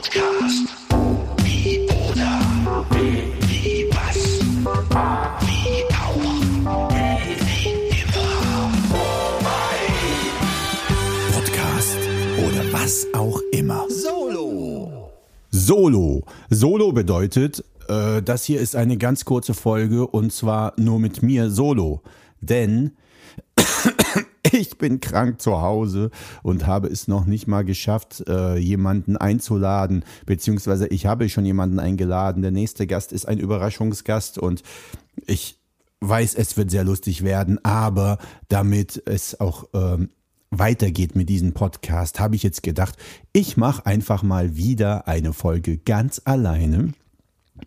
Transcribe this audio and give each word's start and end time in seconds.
Podcast. 0.00 0.66
Wie 1.44 1.80
oder? 1.90 2.40
Wie, 2.88 3.22
wie 3.46 3.90
was? 3.90 4.40
Wie 5.44 5.84
auch? 5.94 6.40
Wie 7.44 7.68
immer. 7.68 8.70
Podcast 11.34 11.98
oder 12.38 12.72
was 12.72 13.06
auch 13.12 13.42
immer. 13.52 13.84
Solo. 13.90 15.10
Solo. 15.50 16.22
Solo 16.48 16.92
bedeutet, 16.92 17.62
äh, 17.88 18.22
das 18.22 18.44
hier 18.44 18.58
ist 18.58 18.76
eine 18.76 18.96
ganz 18.96 19.26
kurze 19.26 19.52
Folge 19.52 20.06
und 20.06 20.32
zwar 20.32 20.72
nur 20.78 20.98
mit 20.98 21.22
mir 21.22 21.50
solo. 21.50 22.00
Denn 22.40 22.92
ich 24.52 24.78
bin 24.78 25.00
krank 25.00 25.40
zu 25.40 25.60
Hause 25.60 26.10
und 26.42 26.66
habe 26.66 26.88
es 26.88 27.08
noch 27.08 27.26
nicht 27.26 27.46
mal 27.46 27.64
geschafft, 27.64 28.24
äh, 28.28 28.56
jemanden 28.56 29.16
einzuladen, 29.16 30.04
beziehungsweise 30.26 30.86
ich 30.88 31.06
habe 31.06 31.28
schon 31.28 31.44
jemanden 31.44 31.78
eingeladen. 31.78 32.42
Der 32.42 32.50
nächste 32.50 32.86
Gast 32.86 33.12
ist 33.12 33.26
ein 33.26 33.38
Überraschungsgast 33.38 34.38
und 34.38 34.62
ich 35.26 35.58
weiß, 36.00 36.34
es 36.34 36.56
wird 36.56 36.70
sehr 36.70 36.84
lustig 36.84 37.22
werden, 37.22 37.62
aber 37.64 38.18
damit 38.48 39.02
es 39.06 39.38
auch 39.38 39.64
ähm, 39.74 40.08
weitergeht 40.50 41.14
mit 41.14 41.28
diesem 41.28 41.52
Podcast, 41.52 42.18
habe 42.18 42.36
ich 42.36 42.42
jetzt 42.42 42.62
gedacht, 42.62 42.96
ich 43.32 43.56
mache 43.56 43.86
einfach 43.86 44.22
mal 44.22 44.56
wieder 44.56 45.06
eine 45.06 45.32
Folge 45.32 45.78
ganz 45.78 46.22
alleine, 46.24 46.92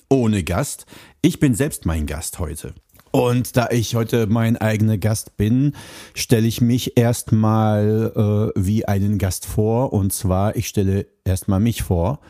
ohne 0.09 0.43
Gast. 0.43 0.85
Ich 1.21 1.39
bin 1.39 1.55
selbst 1.55 1.85
mein 1.85 2.05
Gast 2.05 2.39
heute. 2.39 2.73
Und 3.15 3.57
da 3.57 3.69
ich 3.69 3.93
heute 3.93 4.25
mein 4.25 4.57
eigener 4.57 4.97
Gast 4.97 5.37
bin, 5.37 5.75
stelle 6.15 6.47
ich 6.47 6.61
mich 6.61 6.97
erstmal 6.97 8.11
äh, 8.55 8.59
wie 8.59 8.87
einen 8.87 9.19
Gast 9.19 9.45
vor. 9.45 9.93
Und 9.93 10.11
zwar, 10.11 10.55
ich 10.55 10.67
stelle 10.67 11.05
erstmal 11.23 11.59
mich 11.59 11.83
vor 11.83 12.21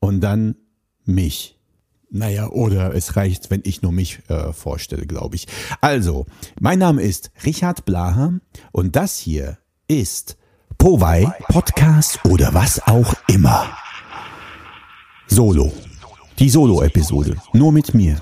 und 0.00 0.20
dann 0.20 0.56
mich. 1.06 1.58
Naja, 2.10 2.50
oder 2.50 2.94
es 2.94 3.16
reicht, 3.16 3.50
wenn 3.50 3.62
ich 3.64 3.80
nur 3.80 3.92
mich 3.92 4.18
äh, 4.28 4.52
vorstelle, 4.52 5.06
glaube 5.06 5.36
ich. 5.36 5.46
Also, 5.80 6.26
mein 6.60 6.78
Name 6.78 7.00
ist 7.00 7.30
Richard 7.46 7.86
Blaha 7.86 8.34
und 8.70 8.96
das 8.96 9.16
hier 9.16 9.56
ist 9.88 10.36
Powei 10.76 11.24
Podcast 11.48 12.22
oder 12.26 12.52
was 12.52 12.86
auch 12.86 13.14
immer. 13.28 13.66
Solo. 15.26 15.72
Die 16.38 16.50
Solo-Episode. 16.50 17.36
Nur 17.54 17.72
mit 17.72 17.94
mir. 17.94 18.20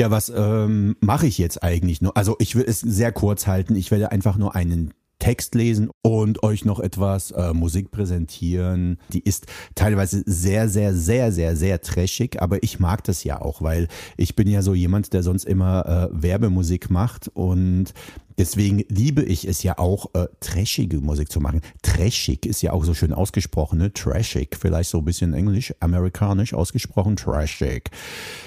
Ja, 0.00 0.10
was 0.10 0.32
ähm, 0.34 0.96
mache 1.00 1.26
ich 1.26 1.36
jetzt 1.36 1.62
eigentlich 1.62 2.00
nur? 2.00 2.16
Also 2.16 2.34
ich 2.38 2.56
will 2.56 2.64
es 2.66 2.80
sehr 2.80 3.12
kurz 3.12 3.46
halten. 3.46 3.76
Ich 3.76 3.90
werde 3.90 4.10
einfach 4.10 4.38
nur 4.38 4.54
einen 4.56 4.94
Text 5.18 5.54
lesen 5.54 5.90
und 6.00 6.42
euch 6.42 6.64
noch 6.64 6.80
etwas 6.80 7.32
äh, 7.32 7.52
Musik 7.52 7.90
präsentieren. 7.90 8.96
Die 9.12 9.20
ist 9.20 9.44
teilweise 9.74 10.22
sehr, 10.24 10.70
sehr, 10.70 10.94
sehr, 10.94 11.32
sehr, 11.32 11.54
sehr 11.54 11.82
trashig, 11.82 12.40
aber 12.40 12.62
ich 12.62 12.80
mag 12.80 13.04
das 13.04 13.24
ja 13.24 13.42
auch, 13.42 13.60
weil 13.60 13.88
ich 14.16 14.34
bin 14.34 14.48
ja 14.48 14.62
so 14.62 14.72
jemand, 14.72 15.12
der 15.12 15.22
sonst 15.22 15.44
immer 15.44 15.84
äh, 15.84 16.22
Werbemusik 16.22 16.88
macht 16.88 17.28
und 17.34 17.92
deswegen 18.38 18.82
liebe 18.88 19.22
ich 19.22 19.46
es 19.46 19.62
ja 19.62 19.76
auch, 19.76 20.14
äh, 20.14 20.28
trashige 20.40 21.02
Musik 21.02 21.30
zu 21.30 21.40
machen. 21.40 21.60
Trashig 21.82 22.46
ist 22.46 22.62
ja 22.62 22.72
auch 22.72 22.86
so 22.86 22.94
schön 22.94 23.12
ausgesprochen, 23.12 23.80
ne? 23.80 23.92
Trashig, 23.92 24.56
vielleicht 24.58 24.88
so 24.88 24.96
ein 24.96 25.04
bisschen 25.04 25.34
englisch, 25.34 25.74
amerikanisch 25.80 26.54
ausgesprochen, 26.54 27.16
trashig. 27.16 27.90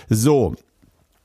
So, 0.10 0.56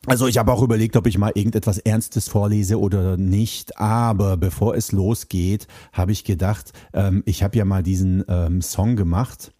also 0.08 0.26
ich 0.26 0.38
habe 0.38 0.52
auch 0.52 0.62
überlegt, 0.62 0.96
ob 0.96 1.06
ich 1.06 1.18
mal 1.18 1.32
irgendetwas 1.34 1.78
Ernstes 1.78 2.28
vorlese 2.28 2.80
oder 2.80 3.16
nicht. 3.16 3.78
Aber 3.78 4.36
bevor 4.36 4.74
es 4.74 4.92
losgeht, 4.92 5.66
habe 5.92 6.12
ich 6.12 6.24
gedacht, 6.24 6.72
ähm, 6.94 7.22
ich 7.26 7.42
habe 7.42 7.58
ja 7.58 7.64
mal 7.64 7.82
diesen 7.82 8.24
ähm, 8.28 8.62
Song 8.62 8.96
gemacht, 8.96 9.52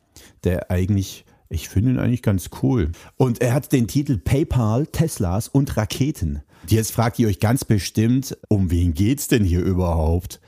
der 0.44 0.70
eigentlich, 0.70 1.26
ich 1.48 1.68
finde 1.68 1.90
ihn 1.90 1.98
eigentlich 1.98 2.22
ganz 2.22 2.50
cool. 2.62 2.92
Und 3.16 3.40
er 3.40 3.52
hat 3.52 3.72
den 3.72 3.88
Titel 3.88 4.18
PayPal, 4.18 4.86
Teslas 4.86 5.48
und 5.48 5.76
Raketen. 5.76 6.42
Jetzt 6.66 6.92
fragt 6.92 7.18
ihr 7.18 7.28
euch 7.28 7.40
ganz 7.40 7.64
bestimmt, 7.64 8.36
um 8.48 8.70
wen 8.70 8.94
geht's 8.94 9.28
denn 9.28 9.44
hier 9.44 9.60
überhaupt? 9.60 10.40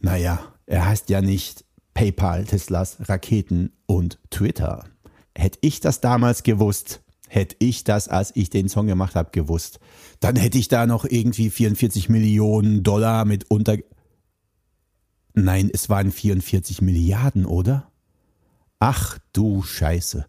Naja, 0.00 0.40
er 0.66 0.86
heißt 0.86 1.10
ja 1.10 1.20
nicht 1.20 1.64
PayPal, 1.92 2.44
Teslas, 2.44 2.96
Raketen 3.08 3.72
und 3.86 4.18
Twitter. 4.30 4.84
Hätte 5.36 5.58
ich 5.62 5.80
das 5.80 6.00
damals 6.00 6.42
gewusst, 6.42 7.03
hätte 7.28 7.56
ich 7.58 7.84
das, 7.84 8.08
als 8.08 8.32
ich 8.34 8.50
den 8.50 8.68
Song 8.68 8.86
gemacht 8.86 9.14
habe, 9.14 9.30
gewusst. 9.32 9.80
Dann 10.20 10.36
hätte 10.36 10.58
ich 10.58 10.68
da 10.68 10.86
noch 10.86 11.04
irgendwie 11.04 11.50
44 11.50 12.08
Millionen 12.08 12.82
Dollar 12.82 13.24
mit 13.24 13.50
unter. 13.50 13.76
Nein, 15.34 15.70
es 15.72 15.88
waren 15.88 16.12
44 16.12 16.80
Milliarden, 16.80 17.44
oder? 17.44 17.90
Ach 18.78 19.18
du 19.32 19.62
Scheiße. 19.62 20.26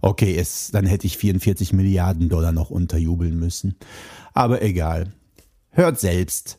Okay, 0.00 0.36
es, 0.36 0.70
dann 0.70 0.86
hätte 0.86 1.06
ich 1.06 1.18
44 1.18 1.72
Milliarden 1.72 2.28
Dollar 2.28 2.52
noch 2.52 2.70
unterjubeln 2.70 3.38
müssen. 3.38 3.76
Aber 4.32 4.62
egal. 4.62 5.12
Hört 5.70 6.00
selbst. 6.00 6.58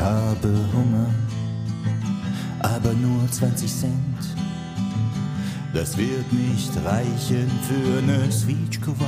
Ich 0.00 0.06
habe 0.06 0.48
Hunger, 0.72 1.14
aber 2.60 2.94
nur 2.94 3.30
20 3.30 3.70
Cent. 3.70 4.18
Das 5.74 5.94
wird 5.94 6.32
nicht 6.32 6.72
reichen 6.86 7.50
für 7.68 7.98
eine 7.98 8.32
Switchkova. 8.32 9.04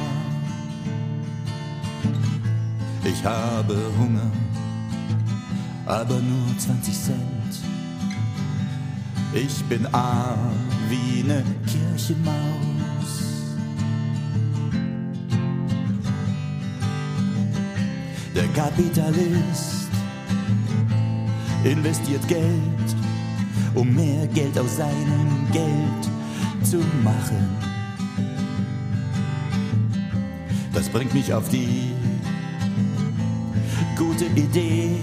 Ich 3.05 3.25
habe 3.25 3.75
Hunger, 3.99 4.31
aber 5.87 6.17
nur 6.17 6.59
20 6.59 6.95
Cent. 6.95 7.55
Ich 9.33 9.65
bin 9.65 9.87
arm 9.95 10.53
wie 10.91 11.23
eine 11.23 11.43
Kirchenmaus. 11.67 12.37
Der 18.35 18.49
Kapitalist 18.49 19.82
investiert 21.65 22.27
Geld, 22.29 22.97
um 23.75 23.95
mehr 23.95 24.27
Geld 24.29 24.59
aus 24.59 24.77
seinem 24.77 25.47
Geld 25.53 26.65
zu 26.65 26.79
machen. 27.05 27.57
Das 30.73 30.89
bringt 30.89 31.15
mich 31.15 31.33
auf 31.33 31.49
die 31.49 31.93
gute 33.97 34.25
Idee, 34.25 34.97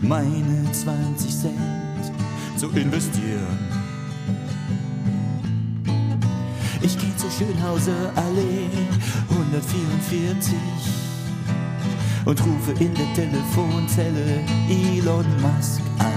meine 0.00 0.72
20 0.72 1.30
Cent 1.30 1.54
zu 2.56 2.68
investieren. 2.70 3.58
Ich 6.80 6.98
gehe 6.98 7.16
zur 7.16 7.30
Schönhauser 7.30 8.12
Allee 8.14 8.68
144 9.30 11.03
und 12.24 12.40
rufe 12.44 12.72
in 12.82 12.94
der 12.94 13.12
Telefonzelle 13.14 14.40
Elon 14.68 15.26
Musk 15.40 15.82
an. 15.98 16.12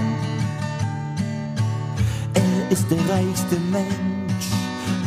Er 2.34 2.70
ist 2.70 2.90
der 2.90 2.98
reichste 2.98 3.56
Mensch 3.70 4.48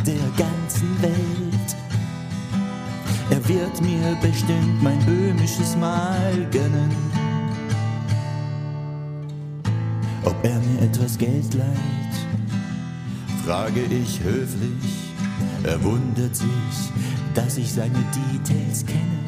der 0.06 0.22
ganzen 0.36 1.02
Welt. 1.02 1.76
Er 3.30 3.48
wird 3.48 3.80
mir 3.80 4.16
bestimmt 4.20 4.82
mein 4.82 4.98
böhmisches 5.06 5.76
Mal 5.76 6.46
gönnen. 6.50 6.94
Ob 10.24 10.36
er 10.44 10.58
mir 10.60 10.82
etwas 10.82 11.18
Geld 11.18 11.54
leiht, 11.54 12.16
frage 13.44 13.80
ich 13.80 14.20
höflich. 14.22 15.12
Er 15.64 15.82
wundert 15.82 16.36
sich, 16.36 16.46
dass 17.34 17.56
ich 17.56 17.72
seine 17.72 17.98
Details 18.32 18.84
kenne. 18.84 19.21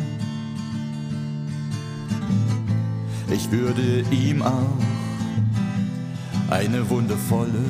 Ich 3.35 3.51
würde 3.51 4.05
ihm 4.13 4.43
auch 4.43 4.79
eine 6.51 6.89
wundervolle, 6.89 7.65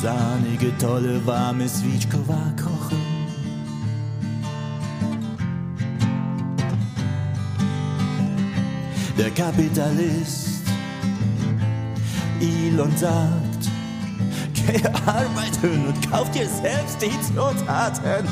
sahnige, 0.00 0.76
tolle, 0.78 1.20
warme 1.26 1.68
Switchkova 1.68 2.54
kochen. 2.56 2.96
Der 9.18 9.30
Kapitalist 9.32 10.62
Elon 12.40 12.96
sagt, 12.96 13.68
geh 14.54 14.88
arbeiten 15.04 15.88
und 15.88 16.10
kauf 16.10 16.30
dir 16.30 16.48
selbst 16.48 17.02
die 17.02 17.20
Zutaten. 17.20 18.26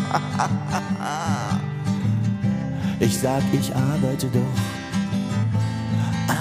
ich 2.99 3.19
sag, 3.19 3.43
ich 3.53 3.75
arbeite 3.77 4.29
doch 4.29 4.74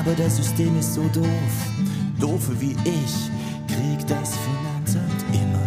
aber 0.06 0.16
das 0.16 0.38
System 0.38 0.78
ist 0.80 0.94
so 0.94 1.08
doof. 1.14 1.28
Doofe 2.20 2.60
wie 2.60 2.76
ich 2.84 3.32
kriegt 3.68 4.10
das 4.10 4.34
Finanzamt 4.38 5.24
immer. 5.34 5.60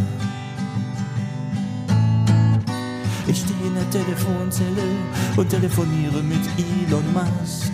Ich 3.27 3.39
stehe 3.39 3.67
in 3.67 3.75
der 3.75 3.91
Telefonzelle 3.91 4.89
und 5.37 5.49
telefoniere 5.49 6.23
mit 6.23 6.41
Elon 6.59 7.05
Musk. 7.13 7.71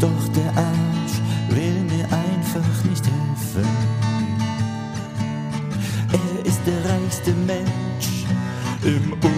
Doch 0.00 0.28
der 0.34 0.50
Arsch 0.56 1.20
will 1.50 1.84
mir 1.84 2.04
einfach 2.04 2.84
nicht 2.88 3.04
helfen. 3.04 3.68
Er 6.12 6.46
ist 6.46 6.60
der 6.66 6.90
reichste 6.90 7.32
Mensch 7.32 8.24
im 8.84 9.12
Universum. 9.12 9.31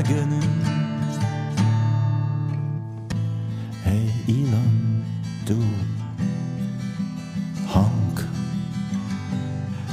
Wagen. 0.00 0.40
Hey 3.84 4.10
Elon, 4.26 5.04
du 5.44 5.56
Honk. 7.74 8.26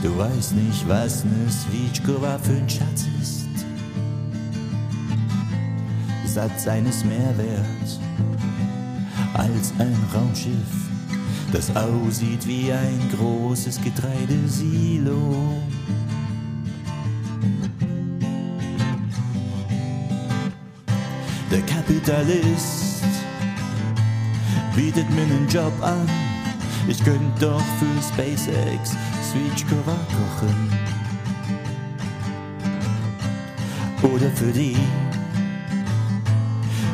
Du 0.01 0.17
weißt 0.17 0.53
nicht, 0.55 0.87
was 0.87 1.25
ne 1.25 1.49
Switchkova 1.49 2.39
für 2.39 2.53
ein 2.53 2.69
Schatz 2.69 3.05
ist. 3.21 3.47
Satz 6.25 6.67
eines 6.67 7.03
Mehrwerts 7.03 7.99
als 9.33 9.73
ein 9.79 9.97
Raumschiff, 10.13 10.53
das 11.51 11.75
aussieht 11.75 12.47
wie 12.47 12.71
ein 12.71 12.99
großes 13.17 13.81
Getreidesilo. 13.81 15.57
Kapitalist 21.87 23.01
bietet 24.75 25.09
mir 25.09 25.21
einen 25.21 25.47
Job 25.47 25.71
an. 25.81 26.05
Ich 26.85 27.01
könnte 27.01 27.21
doch 27.39 27.63
für 27.79 28.03
SpaceX 28.03 28.97
Switchkova 29.31 29.95
kochen. 30.11 30.69
Oder 34.03 34.29
für 34.31 34.51
die 34.51 34.75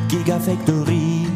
Gigafactory. 0.08 1.26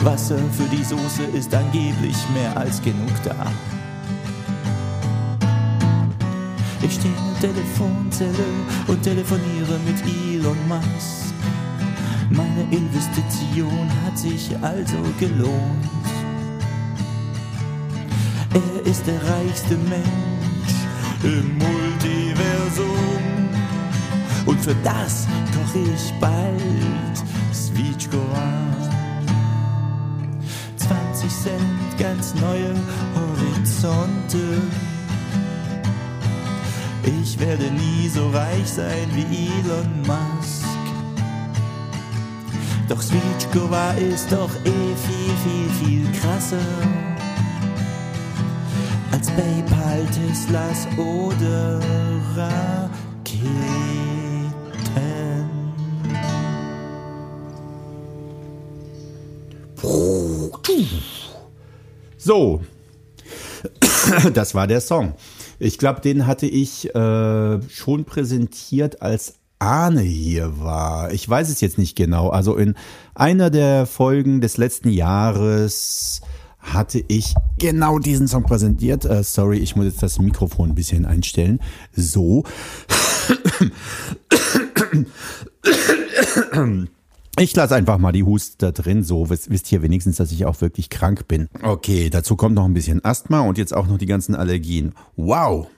Wasser 0.00 0.38
für 0.50 0.68
die 0.76 0.82
Soße 0.82 1.24
ist 1.34 1.54
angeblich 1.54 2.16
mehr 2.34 2.56
als 2.56 2.82
genug 2.82 3.22
da. 3.22 3.52
Ich 6.82 6.94
stehe 6.94 7.14
in 7.14 7.40
der 7.40 7.52
Telefonzelle 7.52 8.46
und 8.88 9.00
telefoniere 9.00 9.78
mit 9.86 10.02
Elon 10.04 10.58
Musk. 10.66 11.27
Investition 12.70 13.88
hat 14.04 14.18
sich 14.18 14.50
also 14.60 14.98
gelohnt. 15.18 15.88
Er 18.52 18.86
ist 18.86 19.06
der 19.06 19.20
reichste 19.22 19.76
Mensch 19.76 20.74
im 21.22 21.58
Multiversum. 21.58 22.88
Und 24.44 24.60
für 24.60 24.74
das 24.84 25.26
koche 25.54 25.78
ich 25.78 26.12
bald 26.20 27.24
Switchkova. 27.54 28.52
20 30.76 31.30
Cent, 31.30 31.98
ganz 31.98 32.34
neue 32.34 32.74
Horizonte. 33.14 34.62
Ich 37.22 37.38
werde 37.38 37.70
nie 37.70 38.08
so 38.08 38.28
reich 38.30 38.68
sein 38.68 39.08
wie 39.14 39.48
Elon 39.62 40.02
Musk. 40.06 40.57
Doch 42.88 43.02
Switchkova 43.02 43.92
ist 43.92 44.32
doch 44.32 44.50
eh 44.64 44.94
viel, 44.96 45.34
viel, 45.44 45.68
viel 45.78 46.12
krasser 46.18 46.56
als 49.12 49.30
PayPal, 49.30 50.06
Teslas 50.06 50.86
oder 50.96 51.80
Raketen. 52.34 52.78
So, 62.16 62.62
das 64.34 64.54
war 64.54 64.66
der 64.66 64.80
Song. 64.80 65.14
Ich 65.58 65.76
glaube, 65.78 66.00
den 66.00 66.26
hatte 66.26 66.46
ich 66.46 66.94
äh, 66.94 67.60
schon 67.68 68.04
präsentiert, 68.04 69.02
als 69.02 69.34
Arne 69.58 70.02
hier 70.02 70.60
war. 70.60 71.12
Ich 71.12 71.28
weiß 71.28 71.48
es 71.48 71.60
jetzt 71.60 71.78
nicht 71.78 71.96
genau. 71.96 72.30
Also 72.30 72.56
in 72.56 72.74
einer 73.14 73.50
der 73.50 73.86
Folgen 73.86 74.40
des 74.40 74.56
letzten 74.56 74.90
Jahres 74.90 76.20
hatte 76.60 77.02
ich 77.08 77.34
genau 77.58 77.98
diesen 77.98 78.28
Song 78.28 78.44
präsentiert. 78.44 79.04
Äh, 79.04 79.22
sorry, 79.22 79.58
ich 79.58 79.76
muss 79.76 79.86
jetzt 79.86 80.02
das 80.02 80.18
Mikrofon 80.18 80.70
ein 80.70 80.74
bisschen 80.74 81.06
einstellen. 81.06 81.60
So. 81.94 82.44
Ich 87.38 87.54
lasse 87.54 87.76
einfach 87.76 87.98
mal 87.98 88.12
die 88.12 88.24
Huste 88.24 88.56
da 88.58 88.72
drin, 88.72 89.04
so 89.04 89.30
wisst 89.30 89.70
ihr 89.70 89.82
wenigstens, 89.82 90.16
dass 90.16 90.32
ich 90.32 90.44
auch 90.44 90.60
wirklich 90.60 90.90
krank 90.90 91.28
bin. 91.28 91.48
Okay, 91.62 92.10
dazu 92.10 92.34
kommt 92.34 92.56
noch 92.56 92.64
ein 92.64 92.74
bisschen 92.74 93.04
Asthma 93.04 93.40
und 93.40 93.58
jetzt 93.58 93.74
auch 93.74 93.86
noch 93.86 93.98
die 93.98 94.06
ganzen 94.06 94.34
Allergien. 94.34 94.92
Wow, 95.16 95.68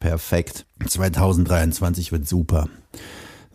perfekt. 0.00 0.66
2023 0.86 2.12
wird 2.12 2.28
super. 2.28 2.68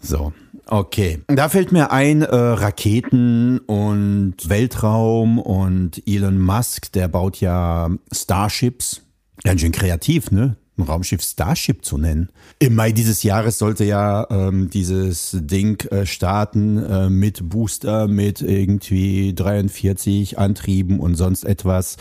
So, 0.01 0.33
okay. 0.67 1.21
Da 1.27 1.49
fällt 1.49 1.71
mir 1.71 1.91
ein, 1.91 2.21
äh, 2.21 2.35
Raketen 2.35 3.59
und 3.59 4.35
Weltraum 4.45 5.39
und 5.39 6.01
Elon 6.05 6.39
Musk, 6.39 6.91
der 6.91 7.07
baut 7.07 7.39
ja 7.39 7.89
Starships. 8.11 9.01
Ganz 9.43 9.61
schön 9.61 9.71
kreativ, 9.71 10.31
ne? 10.31 10.57
ein 10.77 10.83
Raumschiff 10.83 11.21
Starship 11.21 11.85
zu 11.85 11.97
nennen. 11.97 12.29
Im 12.59 12.75
Mai 12.75 12.91
dieses 12.91 13.23
Jahres 13.23 13.57
sollte 13.57 13.83
ja 13.83 14.27
ähm, 14.29 14.69
dieses 14.69 15.37
Ding 15.39 15.79
äh, 15.91 16.05
starten 16.05 16.77
äh, 16.77 17.09
mit 17.09 17.47
Booster, 17.49 18.07
mit 18.07 18.41
irgendwie 18.41 19.33
43 19.35 20.39
Antrieben 20.39 20.99
und 20.99 21.15
sonst 21.15 21.45
etwas. 21.45 21.97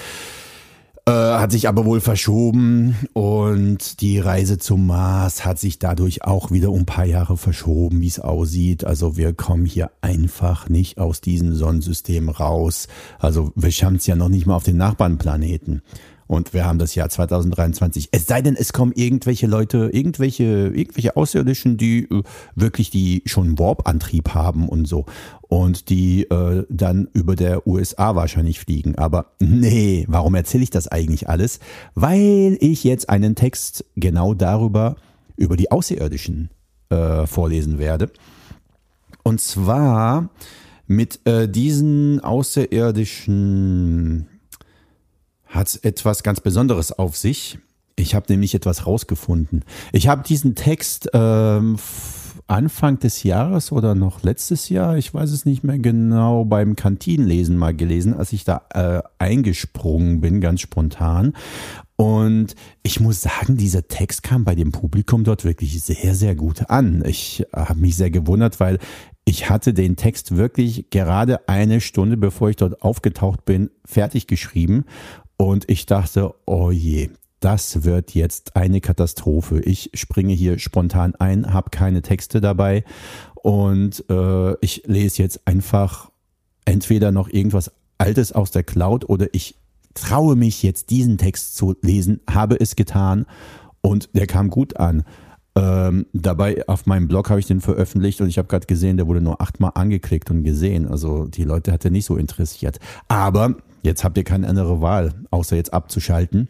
Äh, 1.04 1.10
hat 1.10 1.50
sich 1.50 1.66
aber 1.66 1.84
wohl 1.84 2.00
verschoben 2.00 2.94
und 3.12 4.00
die 4.00 4.20
Reise 4.20 4.58
zum 4.58 4.86
Mars 4.86 5.44
hat 5.44 5.58
sich 5.58 5.80
dadurch 5.80 6.22
auch 6.22 6.52
wieder 6.52 6.70
um 6.70 6.82
ein 6.82 6.86
paar 6.86 7.06
Jahre 7.06 7.36
verschoben, 7.36 8.00
wie 8.00 8.06
es 8.06 8.20
aussieht. 8.20 8.84
Also 8.84 9.16
wir 9.16 9.34
kommen 9.34 9.66
hier 9.66 9.90
einfach 10.00 10.68
nicht 10.68 10.98
aus 10.98 11.20
diesem 11.20 11.56
Sonnensystem 11.56 12.28
raus. 12.28 12.86
Also 13.18 13.50
wir 13.56 13.72
schaffen 13.72 13.96
es 13.96 14.06
ja 14.06 14.14
noch 14.14 14.28
nicht 14.28 14.46
mal 14.46 14.54
auf 14.54 14.62
den 14.62 14.76
Nachbarnplaneten. 14.76 15.82
Und 16.28 16.54
wir 16.54 16.64
haben 16.64 16.78
das 16.78 16.94
Jahr 16.94 17.10
2023. 17.10 18.08
Es 18.12 18.26
sei 18.26 18.40
denn, 18.40 18.56
es 18.56 18.72
kommen 18.72 18.92
irgendwelche 18.94 19.46
Leute, 19.46 19.90
irgendwelche, 19.92 20.44
irgendwelche 20.44 21.16
Außerirdischen, 21.16 21.76
die 21.76 22.04
äh, 22.04 22.22
wirklich 22.54 22.90
die 22.90 23.22
schon 23.26 23.58
Warp-Antrieb 23.58 24.30
haben 24.30 24.68
und 24.68 24.86
so. 24.86 25.04
Und 25.52 25.90
die 25.90 26.22
äh, 26.30 26.64
dann 26.70 27.08
über 27.12 27.36
der 27.36 27.66
USA 27.66 28.16
wahrscheinlich 28.16 28.58
fliegen. 28.58 28.96
Aber 28.96 29.32
nee, 29.38 30.06
warum 30.08 30.34
erzähle 30.34 30.62
ich 30.62 30.70
das 30.70 30.88
eigentlich 30.88 31.28
alles? 31.28 31.60
Weil 31.94 32.56
ich 32.60 32.84
jetzt 32.84 33.10
einen 33.10 33.34
Text 33.34 33.84
genau 33.94 34.32
darüber, 34.32 34.96
über 35.36 35.58
die 35.58 35.70
Außerirdischen 35.70 36.48
äh, 36.88 37.26
vorlesen 37.26 37.78
werde. 37.78 38.10
Und 39.24 39.42
zwar 39.42 40.30
mit 40.86 41.20
äh, 41.26 41.50
diesen 41.50 42.20
außerirdischen 42.20 44.28
hat 45.44 45.80
etwas 45.82 46.22
ganz 46.22 46.40
Besonderes 46.40 46.92
auf 46.92 47.14
sich. 47.14 47.58
Ich 47.96 48.14
habe 48.14 48.24
nämlich 48.30 48.54
etwas 48.54 48.86
rausgefunden. 48.86 49.66
Ich 49.92 50.08
habe 50.08 50.22
diesen 50.22 50.54
Text 50.54 51.10
ähm, 51.12 51.76
Anfang 52.52 52.98
des 52.98 53.22
Jahres 53.22 53.72
oder 53.72 53.94
noch 53.94 54.22
letztes 54.22 54.68
Jahr, 54.68 54.98
ich 54.98 55.14
weiß 55.14 55.30
es 55.30 55.46
nicht 55.46 55.64
mehr 55.64 55.78
genau, 55.78 56.44
beim 56.44 56.76
Kantinenlesen 56.76 57.56
mal 57.56 57.74
gelesen, 57.74 58.12
als 58.12 58.34
ich 58.34 58.44
da 58.44 58.62
äh, 58.74 59.00
eingesprungen 59.18 60.20
bin, 60.20 60.42
ganz 60.42 60.60
spontan. 60.60 61.32
Und 61.96 62.54
ich 62.82 63.00
muss 63.00 63.22
sagen, 63.22 63.56
dieser 63.56 63.88
Text 63.88 64.22
kam 64.22 64.44
bei 64.44 64.54
dem 64.54 64.70
Publikum 64.70 65.24
dort 65.24 65.44
wirklich 65.44 65.82
sehr, 65.82 66.14
sehr 66.14 66.34
gut 66.34 66.68
an. 66.68 67.02
Ich 67.06 67.42
habe 67.54 67.80
mich 67.80 67.96
sehr 67.96 68.10
gewundert, 68.10 68.60
weil 68.60 68.78
ich 69.24 69.48
hatte 69.48 69.72
den 69.72 69.96
Text 69.96 70.36
wirklich 70.36 70.90
gerade 70.90 71.48
eine 71.48 71.80
Stunde, 71.80 72.18
bevor 72.18 72.50
ich 72.50 72.56
dort 72.56 72.82
aufgetaucht 72.82 73.46
bin, 73.46 73.70
fertig 73.86 74.26
geschrieben 74.26 74.84
und 75.38 75.70
ich 75.70 75.86
dachte, 75.86 76.34
oh 76.44 76.70
je, 76.70 77.08
das 77.44 77.84
wird 77.84 78.14
jetzt 78.14 78.56
eine 78.56 78.80
Katastrophe. 78.80 79.60
Ich 79.60 79.90
springe 79.94 80.32
hier 80.32 80.58
spontan 80.58 81.14
ein, 81.16 81.52
habe 81.52 81.70
keine 81.70 82.02
Texte 82.02 82.40
dabei 82.40 82.84
und 83.34 84.04
äh, 84.08 84.54
ich 84.60 84.84
lese 84.86 85.22
jetzt 85.22 85.46
einfach 85.46 86.10
entweder 86.64 87.10
noch 87.10 87.28
irgendwas 87.28 87.72
Altes 87.98 88.32
aus 88.32 88.50
der 88.50 88.62
Cloud 88.62 89.08
oder 89.08 89.26
ich 89.32 89.56
traue 89.94 90.36
mich 90.36 90.62
jetzt 90.62 90.90
diesen 90.90 91.18
Text 91.18 91.56
zu 91.56 91.74
lesen, 91.82 92.20
habe 92.30 92.58
es 92.58 92.76
getan 92.76 93.26
und 93.80 94.10
der 94.14 94.26
kam 94.26 94.48
gut 94.48 94.76
an. 94.76 95.04
Ähm, 95.54 96.06
dabei 96.14 96.66
auf 96.66 96.86
meinem 96.86 97.08
Blog 97.08 97.28
habe 97.28 97.40
ich 97.40 97.46
den 97.46 97.60
veröffentlicht 97.60 98.20
und 98.20 98.28
ich 98.28 98.38
habe 98.38 98.48
gerade 98.48 98.66
gesehen, 98.66 98.96
der 98.96 99.06
wurde 99.06 99.20
nur 99.20 99.42
achtmal 99.42 99.72
angeklickt 99.74 100.30
und 100.30 100.44
gesehen. 100.44 100.88
Also 100.88 101.26
die 101.26 101.44
Leute 101.44 101.72
hatte 101.72 101.90
nicht 101.90 102.06
so 102.06 102.16
interessiert. 102.16 102.78
Aber 103.08 103.56
Jetzt 103.82 104.04
habt 104.04 104.16
ihr 104.16 104.24
keine 104.24 104.48
andere 104.48 104.80
Wahl, 104.80 105.12
außer 105.30 105.56
jetzt 105.56 105.74
abzuschalten. 105.74 106.48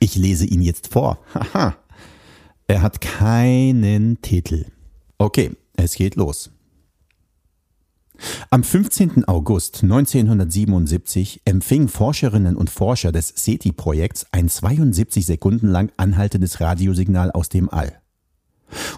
Ich 0.00 0.16
lese 0.16 0.46
ihn 0.46 0.62
jetzt 0.62 0.88
vor. 0.92 1.18
Haha. 1.34 1.76
Er 2.66 2.82
hat 2.82 3.00
keinen 3.00 4.20
Titel. 4.22 4.66
Okay, 5.18 5.56
es 5.76 5.94
geht 5.94 6.16
los. 6.16 6.50
Am 8.50 8.62
15. 8.62 9.26
August 9.26 9.82
1977 9.82 11.42
empfingen 11.44 11.88
Forscherinnen 11.88 12.56
und 12.56 12.70
Forscher 12.70 13.10
des 13.10 13.28
SETI-Projekts 13.28 14.26
ein 14.30 14.48
72 14.48 15.26
Sekunden 15.26 15.68
lang 15.68 15.90
anhaltendes 15.96 16.60
Radiosignal 16.60 17.30
aus 17.32 17.48
dem 17.48 17.68
All. 17.68 18.00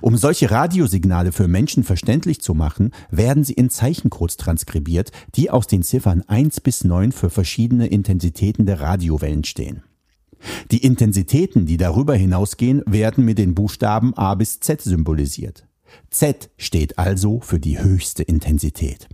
Um 0.01 0.17
solche 0.17 0.51
Radiosignale 0.51 1.33
für 1.33 1.49
Menschen 1.49 1.83
verständlich 1.83 2.41
zu 2.41 2.55
machen, 2.55 2.93
werden 3.11 3.45
sie 3.45 3.55
in 3.55 3.71
Zeichencodes 3.71 4.37
transkribiert, 4.37 5.11
die 5.35 5.51
aus 5.51 5.67
den 5.67 5.83
Ziffern 5.83 6.23
1 6.27 6.61
bis 6.61 6.85
9 6.85 7.13
für 7.13 7.31
verschiedene 7.31 7.89
Intensitäten 7.89 8.67
der 8.67 8.81
Radiowellen 8.81 9.45
stehen. 9.45 9.83
Die 10.71 10.85
Intensitäten, 10.85 11.67
die 11.67 11.77
darüber 11.77 12.15
hinausgehen, 12.15 12.83
werden 12.87 13.25
mit 13.25 13.39
den 13.39 13.55
Buchstaben 13.55 14.15
A 14.15 14.35
bis 14.35 14.61
Z 14.61 14.83
symbolisiert. 14.83 15.67
Z 16.11 16.51
steht 16.57 16.99
also 16.99 17.41
für 17.41 17.61
die 17.61 17.81
höchste 17.81 18.23
Intensität. 18.23 19.09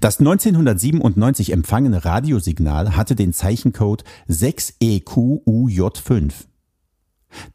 Das 0.00 0.18
1997 0.18 1.52
empfangene 1.52 2.04
Radiosignal 2.04 2.96
hatte 2.96 3.14
den 3.14 3.32
Zeichencode 3.32 4.02
6EQUJ5. 4.28 6.32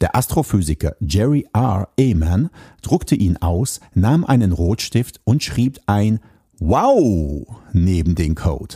Der 0.02 0.16
Astrophysiker 0.16 0.96
Jerry 1.00 1.48
R. 1.54 1.90
Ehman 1.98 2.52
druckte 2.84 3.16
ihn 3.16 3.38
aus, 3.38 3.80
nahm 3.96 4.24
einen 4.24 4.52
Rotstift 4.52 5.20
und 5.24 5.44
schrieb 5.44 5.80
ein 5.88 6.20
Wow 6.60 7.48
neben 7.72 8.14
den 8.14 8.36
Code. 8.36 8.76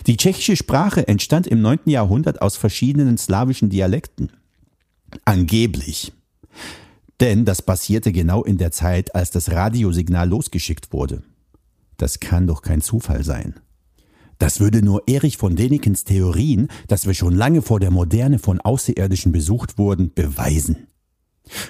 Die 0.08 0.18
tschechische 0.18 0.56
Sprache 0.56 1.08
entstand 1.08 1.48
im 1.48 1.62
9. 1.62 1.80
Jahrhundert 1.86 2.42
aus 2.42 2.58
verschiedenen 2.58 3.18
slawischen 3.18 3.70
Dialekten. 3.70 4.32
Angeblich. 5.26 6.14
Denn 7.20 7.46
das 7.46 7.62
passierte 7.62 8.12
genau 8.12 8.44
in 8.44 8.58
der 8.58 8.72
Zeit, 8.72 9.14
als 9.16 9.32
das 9.32 9.52
Radiosignal 9.52 10.28
losgeschickt 10.28 10.92
wurde. 10.92 11.24
Das 11.98 12.20
kann 12.20 12.48
doch 12.48 12.62
kein 12.62 12.82
Zufall 12.82 13.24
sein. 13.24 13.60
Das 14.42 14.60
würde 14.60 14.82
nur 14.82 15.04
Erich 15.08 15.38
von 15.38 15.56
Denikens 15.56 16.04
Theorien, 16.04 16.68
dass 16.88 17.06
wir 17.06 17.14
schon 17.14 17.36
lange 17.36 17.62
vor 17.62 17.80
der 17.80 17.92
Moderne 17.92 18.40
von 18.40 18.60
Außerirdischen 18.60 19.32
besucht 19.32 19.78
wurden, 19.78 20.16
beweisen. 20.16 20.88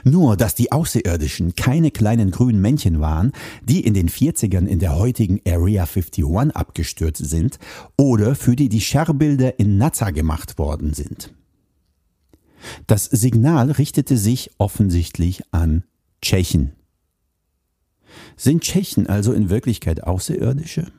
Nur, 0.06 0.38
dass 0.38 0.56
die 0.56 0.72
Außerirdischen 0.72 1.56
keine 1.56 1.92
kleinen 1.92 2.32
grünen 2.32 2.62
Männchen 2.62 3.02
waren, 3.02 3.34
die 3.62 3.82
in 3.82 3.94
den 3.94 4.08
40ern 4.08 4.68
in 4.68 4.80
der 4.80 4.96
heutigen 4.96 5.42
Area 5.46 5.84
51 5.84 6.56
abgestürzt 6.56 7.26
sind 7.26 7.60
oder 7.98 8.36
für 8.36 8.56
die 8.56 8.70
die 8.70 8.80
Scherbilder 8.80 9.60
in 9.60 9.78
Nazza 9.78 10.12
gemacht 10.12 10.58
worden 10.58 10.94
sind. 10.94 11.34
Das 12.88 13.04
Signal 13.04 13.72
richtete 13.72 14.16
sich 14.16 14.50
offensichtlich 14.60 15.42
an 15.52 15.84
Tschechen. 16.22 16.72
Sind 18.38 18.64
Tschechen 18.64 19.08
also 19.08 19.34
in 19.34 19.50
Wirklichkeit 19.50 20.06
Außerirdische? 20.06 20.94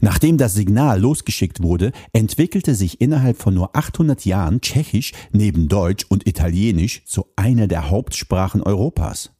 Nachdem 0.00 0.38
das 0.38 0.54
Signal 0.54 1.00
losgeschickt 1.00 1.62
wurde, 1.62 1.92
entwickelte 2.12 2.74
sich 2.74 3.00
innerhalb 3.00 3.38
von 3.38 3.54
nur 3.54 3.76
800 3.76 4.24
Jahren 4.24 4.60
Tschechisch 4.60 5.12
neben 5.32 5.68
Deutsch 5.68 6.04
und 6.08 6.26
Italienisch 6.26 7.04
zu 7.04 7.26
einer 7.36 7.66
der 7.66 7.90
Hauptsprachen 7.90 8.62
Europas. 8.62 9.30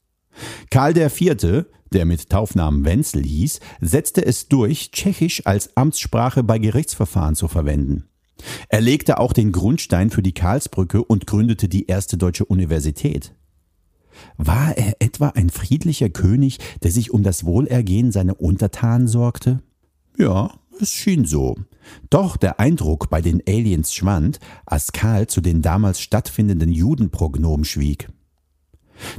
Karl 0.71 0.97
IV., 0.97 1.67
der 1.93 2.05
mit 2.07 2.31
Taufnamen 2.31 2.85
Wenzel 2.85 3.23
hieß, 3.23 3.61
setzte 3.81 4.25
es 4.25 4.49
durch, 4.49 4.91
Tschechisch 4.93 5.45
als 5.45 5.77
Amtssprache 5.77 6.43
bei 6.43 6.59
Gerichtsverfahren 6.59 7.35
zu 7.35 7.49
verwenden. 7.49 8.05
Er 8.69 8.81
legte 8.81 9.19
auch 9.19 9.33
den 9.33 9.53
Grundstein 9.53 10.11
für 10.11 10.23
die 10.23 10.33
Karlsbrücke 10.33 11.05
und 11.05 11.27
gründete 11.27 11.69
die 11.69 11.87
erste 11.87 12.17
deutsche 12.17 12.45
Universität. 12.45 13.35
War 14.37 14.77
er 14.77 14.97
etwa 15.01 15.29
ein 15.29 15.51
friedlicher 15.51 16.09
König, 16.09 16.59
der 16.83 16.91
sich 16.91 17.13
um 17.13 17.23
das 17.23 17.45
Wohlergehen 17.45 18.13
seiner 18.13 18.41
Untertanen 18.41 19.09
sorgte? 19.09 19.63
Ja, 20.23 20.53
es 20.81 20.93
schien 20.93 21.25
so. 21.25 21.57
Doch 22.09 22.37
der 22.37 22.61
Eindruck 22.61 23.11
bei 23.11 23.21
den 23.21 23.43
Aliens 23.45 23.93
schwand, 23.93 24.39
als 24.65 24.93
Karl 24.93 25.27
zu 25.27 25.41
den 25.41 25.63
damals 25.63 26.01
stattfindenden 26.01 26.71
Judenprognomen 26.71 27.65
schwieg. 27.65 28.09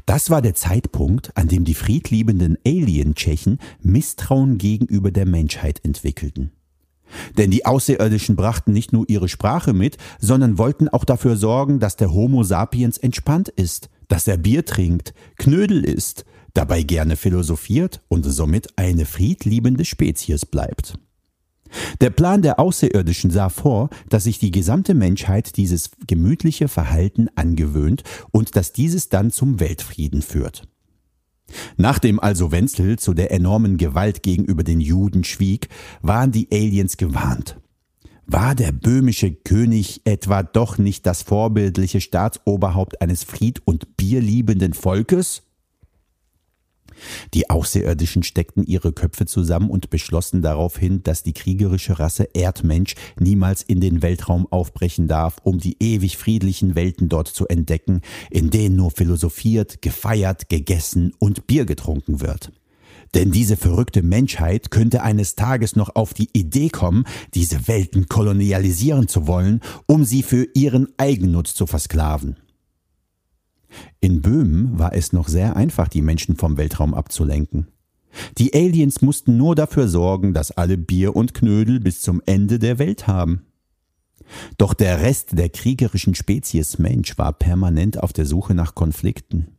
Das 0.06 0.30
war 0.30 0.42
der 0.42 0.56
Zeitpunkt, 0.56 1.36
an 1.36 1.50
dem 1.50 1.66
die 1.66 1.74
friedliebenden 1.74 2.58
Alien-Tschechen 2.66 3.60
Misstrauen 3.82 4.58
gegenüber 4.58 5.12
der 5.12 5.26
Menschheit 5.26 5.84
entwickelten. 5.84 6.54
Denn 7.38 7.52
die 7.52 7.66
Außerirdischen 7.66 8.38
brachten 8.38 8.72
nicht 8.72 8.94
nur 8.94 9.04
ihre 9.10 9.28
Sprache 9.28 9.74
mit, 9.74 9.98
sondern 10.22 10.58
wollten 10.58 10.88
auch 10.88 11.04
dafür 11.04 11.36
sorgen, 11.36 11.82
dass 11.82 11.98
der 11.98 12.14
Homo 12.14 12.44
sapiens 12.44 12.98
entspannt 12.98 13.50
ist, 13.50 13.90
dass 14.08 14.26
er 14.26 14.38
Bier 14.38 14.64
trinkt, 14.64 15.14
Knödel 15.36 15.84
isst, 15.84 16.24
dabei 16.54 16.84
gerne 16.84 17.16
philosophiert 17.16 18.02
und 18.08 18.24
somit 18.24 18.78
eine 18.78 19.06
friedliebende 19.06 19.86
Spezies 19.86 20.46
bleibt. 20.46 20.96
Der 22.02 22.12
Plan 22.12 22.42
der 22.42 22.60
Außerirdischen 22.60 23.32
sah 23.32 23.50
vor, 23.50 23.90
dass 24.10 24.26
sich 24.26 24.38
die 24.38 24.52
gesamte 24.52 24.94
Menschheit 24.94 25.58
dieses 25.58 25.92
gemütliche 26.06 26.68
Verhalten 26.68 27.30
angewöhnt 27.36 28.04
und 28.32 28.56
dass 28.56 28.74
dieses 28.74 29.10
dann 29.10 29.32
zum 29.32 29.60
Weltfrieden 29.60 30.22
führt. 30.22 30.68
Nachdem 31.78 32.20
also 32.20 32.52
Wenzel 32.52 33.00
zu 33.00 33.14
der 33.14 33.32
enormen 33.32 33.78
Gewalt 33.78 34.24
gegenüber 34.24 34.64
den 34.64 34.82
Juden 34.82 35.24
schwieg, 35.24 35.70
waren 36.02 36.32
die 36.32 36.48
Aliens 36.52 36.98
gewarnt. 36.98 37.60
War 38.26 38.56
der 38.56 38.72
böhmische 38.72 39.32
König 39.32 40.02
etwa 40.06 40.44
doch 40.44 40.78
nicht 40.78 41.06
das 41.06 41.24
vorbildliche 41.24 42.00
Staatsoberhaupt 42.00 43.02
eines 43.02 43.24
fried- 43.24 43.62
und 43.66 43.98
bierliebenden 43.98 44.74
Volkes? 44.74 45.44
Die 47.34 47.50
Außerirdischen 47.50 48.24
steckten 48.24 48.66
ihre 48.66 48.94
Köpfe 48.94 49.26
zusammen 49.26 49.70
und 49.70 49.90
beschlossen 49.90 50.42
daraufhin, 50.42 51.04
dass 51.04 51.24
die 51.24 51.34
kriegerische 51.34 52.00
Rasse 52.00 52.28
Erdmensch 52.34 52.96
niemals 53.20 53.62
in 53.62 53.82
den 53.82 54.02
Weltraum 54.02 54.48
aufbrechen 54.52 55.08
darf, 55.08 55.38
um 55.44 55.60
die 55.60 55.78
ewig 55.80 56.18
friedlichen 56.18 56.76
Welten 56.76 57.10
dort 57.10 57.28
zu 57.28 57.48
entdecken, 57.48 58.02
in 58.30 58.50
denen 58.50 58.76
nur 58.76 58.92
philosophiert, 58.92 59.82
gefeiert, 59.82 60.50
gegessen 60.50 61.14
und 61.20 61.48
Bier 61.48 61.66
getrunken 61.66 62.22
wird. 62.22 62.52
Denn 63.14 63.32
diese 63.32 63.58
verrückte 63.58 64.02
Menschheit 64.02 64.72
könnte 64.72 65.04
eines 65.04 65.36
Tages 65.36 65.76
noch 65.76 65.96
auf 65.96 66.14
die 66.14 66.30
Idee 66.34 66.70
kommen, 66.70 67.06
diese 67.36 67.68
Welten 67.68 68.08
kolonialisieren 68.08 69.08
zu 69.08 69.28
wollen, 69.28 69.62
um 69.86 70.04
sie 70.04 70.24
für 70.24 70.48
ihren 70.56 70.88
Eigennutz 70.98 71.54
zu 71.54 71.68
versklaven. 71.68 72.38
In 74.00 74.22
Böhmen 74.22 74.78
war 74.78 74.94
es 74.94 75.14
noch 75.14 75.28
sehr 75.28 75.56
einfach, 75.56 75.88
die 75.88 76.02
Menschen 76.02 76.36
vom 76.36 76.58
Weltraum 76.58 76.94
abzulenken. 76.94 77.68
Die 78.38 78.54
Aliens 78.54 79.02
mussten 79.02 79.38
nur 79.38 79.56
dafür 79.56 79.88
sorgen, 79.88 80.34
dass 80.34 80.52
alle 80.52 80.78
Bier 80.78 81.16
und 81.16 81.34
Knödel 81.34 81.80
bis 81.80 82.02
zum 82.02 82.22
Ende 82.26 82.60
der 82.60 82.78
Welt 82.80 83.08
haben. 83.08 83.44
Doch 84.58 84.74
der 84.74 85.02
Rest 85.02 85.38
der 85.38 85.50
kriegerischen 85.50 86.16
Spezies 86.16 86.80
Mensch 86.80 87.18
war 87.18 87.34
permanent 87.34 88.02
auf 88.02 88.14
der 88.14 88.26
Suche 88.26 88.54
nach 88.54 88.76
Konflikten. 88.76 89.58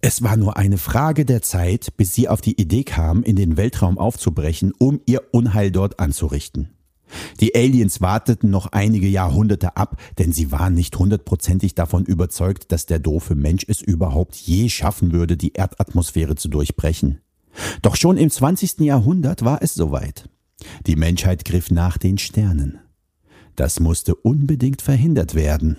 Es 0.00 0.22
war 0.22 0.36
nur 0.36 0.56
eine 0.56 0.78
Frage 0.78 1.24
der 1.24 1.42
Zeit, 1.42 1.96
bis 1.96 2.14
sie 2.14 2.28
auf 2.28 2.40
die 2.40 2.58
Idee 2.60 2.84
kam, 2.84 3.22
in 3.22 3.36
den 3.36 3.56
Weltraum 3.56 3.98
aufzubrechen, 3.98 4.72
um 4.78 5.00
ihr 5.04 5.22
Unheil 5.32 5.70
dort 5.70 6.00
anzurichten. 6.00 6.70
Die 7.40 7.54
Aliens 7.54 8.00
warteten 8.00 8.50
noch 8.50 8.68
einige 8.72 9.08
Jahrhunderte 9.08 9.76
ab, 9.76 10.00
denn 10.18 10.32
sie 10.32 10.52
waren 10.52 10.74
nicht 10.74 10.96
hundertprozentig 10.98 11.74
davon 11.74 12.04
überzeugt, 12.04 12.72
dass 12.72 12.86
der 12.86 12.98
doofe 12.98 13.34
Mensch 13.34 13.64
es 13.66 13.80
überhaupt 13.80 14.36
je 14.36 14.68
schaffen 14.68 15.12
würde, 15.12 15.36
die 15.36 15.52
Erdatmosphäre 15.52 16.36
zu 16.36 16.48
durchbrechen. 16.48 17.20
Doch 17.82 17.96
schon 17.96 18.16
im 18.16 18.30
20. 18.30 18.80
Jahrhundert 18.80 19.44
war 19.44 19.62
es 19.62 19.74
soweit. 19.74 20.28
Die 20.86 20.96
Menschheit 20.96 21.44
griff 21.44 21.70
nach 21.70 21.98
den 21.98 22.18
Sternen. 22.18 22.78
Das 23.56 23.80
musste 23.80 24.14
unbedingt 24.14 24.82
verhindert 24.82 25.34
werden. 25.34 25.78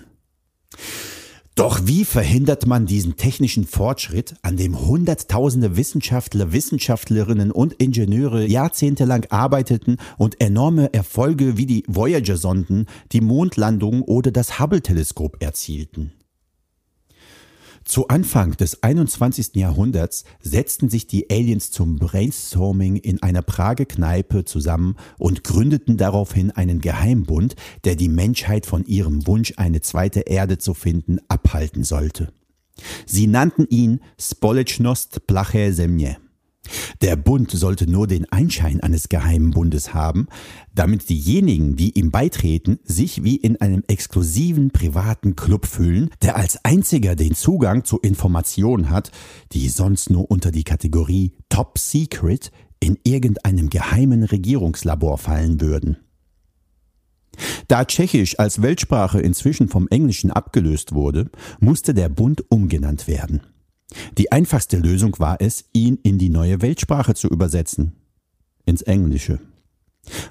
Doch 1.54 1.80
wie 1.84 2.06
verhindert 2.06 2.66
man 2.66 2.86
diesen 2.86 3.16
technischen 3.16 3.66
Fortschritt, 3.66 4.34
an 4.40 4.56
dem 4.56 4.86
Hunderttausende 4.86 5.76
Wissenschaftler, 5.76 6.52
Wissenschaftlerinnen 6.52 7.50
und 7.50 7.74
Ingenieure 7.74 8.46
jahrzehntelang 8.46 9.26
arbeiteten 9.28 9.98
und 10.16 10.40
enorme 10.40 10.94
Erfolge 10.94 11.58
wie 11.58 11.66
die 11.66 11.84
Voyager-Sonden, 11.88 12.86
die 13.12 13.20
Mondlandung 13.20 14.00
oder 14.00 14.30
das 14.30 14.58
Hubble-Teleskop 14.58 15.42
erzielten? 15.42 16.12
Zu 17.84 18.08
Anfang 18.08 18.56
des 18.56 18.82
21. 18.82 19.56
Jahrhunderts 19.56 20.24
setzten 20.40 20.88
sich 20.88 21.06
die 21.06 21.30
Aliens 21.30 21.70
zum 21.70 21.96
Brainstorming 21.96 22.96
in 22.96 23.22
einer 23.22 23.42
Prager 23.42 23.86
Kneipe 23.86 24.44
zusammen 24.44 24.96
und 25.18 25.42
gründeten 25.42 25.96
daraufhin 25.96 26.52
einen 26.52 26.80
Geheimbund, 26.80 27.56
der 27.84 27.96
die 27.96 28.08
Menschheit 28.08 28.66
von 28.66 28.84
ihrem 28.84 29.26
Wunsch, 29.26 29.54
eine 29.56 29.80
zweite 29.80 30.20
Erde 30.20 30.58
zu 30.58 30.74
finden, 30.74 31.18
abhalten 31.28 31.82
sollte. 31.82 32.32
Sie 33.06 33.26
nannten 33.26 33.66
ihn 33.68 34.00
Společnost 34.18 35.22
Plaché 35.26 35.72
Zemlje. 35.74 36.16
Der 37.00 37.16
Bund 37.16 37.50
sollte 37.50 37.90
nur 37.90 38.06
den 38.06 38.30
Einschein 38.30 38.80
eines 38.80 39.08
geheimen 39.08 39.50
Bundes 39.50 39.92
haben, 39.92 40.28
damit 40.74 41.08
diejenigen, 41.08 41.74
die 41.74 41.98
ihm 41.98 42.10
beitreten, 42.10 42.78
sich 42.84 43.24
wie 43.24 43.36
in 43.36 43.60
einem 43.60 43.82
exklusiven 43.88 44.70
privaten 44.70 45.34
Club 45.34 45.66
fühlen, 45.66 46.10
der 46.22 46.36
als 46.36 46.64
einziger 46.64 47.16
den 47.16 47.34
Zugang 47.34 47.84
zu 47.84 47.98
Informationen 47.98 48.90
hat, 48.90 49.10
die 49.52 49.68
sonst 49.68 50.10
nur 50.10 50.30
unter 50.30 50.52
die 50.52 50.64
Kategorie 50.64 51.32
Top 51.48 51.78
Secret 51.78 52.52
in 52.78 52.98
irgendeinem 53.04 53.68
geheimen 53.68 54.22
Regierungslabor 54.22 55.18
fallen 55.18 55.60
würden. 55.60 55.96
Da 57.68 57.84
Tschechisch 57.84 58.38
als 58.38 58.60
Weltsprache 58.60 59.20
inzwischen 59.20 59.68
vom 59.68 59.88
Englischen 59.88 60.30
abgelöst 60.30 60.92
wurde, 60.92 61.30
musste 61.60 61.94
der 61.94 62.08
Bund 62.08 62.44
umgenannt 62.50 63.08
werden. 63.08 63.40
Die 64.18 64.32
einfachste 64.32 64.78
Lösung 64.78 65.18
war 65.18 65.40
es, 65.40 65.64
ihn 65.72 65.98
in 66.02 66.18
die 66.18 66.28
neue 66.30 66.62
Weltsprache 66.62 67.14
zu 67.14 67.28
übersetzen. 67.28 67.92
Ins 68.64 68.82
Englische. 68.82 69.40